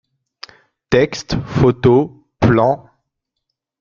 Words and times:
Textes, 0.89 1.35
photos, 1.45 2.09
plans… 2.39 2.89